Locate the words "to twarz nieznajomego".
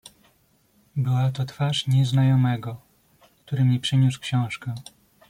1.31-2.81